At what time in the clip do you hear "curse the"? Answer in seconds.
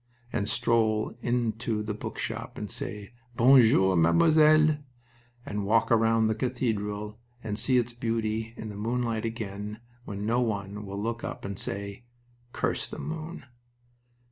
12.51-12.97